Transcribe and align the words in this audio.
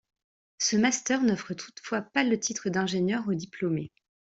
Ce 0.57 0.75
master 0.77 1.21
n'offre 1.21 1.53
toutefois 1.53 2.01
pas 2.01 2.23
le 2.23 2.39
titre 2.39 2.69
d'ingénieur 2.71 3.27
aux 3.27 3.35
diplômés. 3.35 3.91